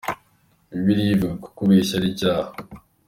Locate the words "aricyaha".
1.99-2.51